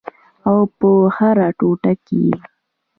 او 0.47 0.57
په 0.77 0.89
هره 1.15 1.47
ټوټه 1.59 1.93
کې 2.05 2.17
یې 2.27 2.35